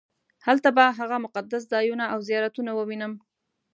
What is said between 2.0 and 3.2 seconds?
او زیارتونه ووینم.